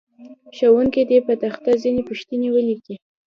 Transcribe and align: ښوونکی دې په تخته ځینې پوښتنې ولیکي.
ښوونکی 0.55 1.01
دې 1.09 1.17
په 1.27 1.33
تخته 1.41 1.71
ځینې 1.83 2.01
پوښتنې 2.09 2.47
ولیکي. 2.51 2.95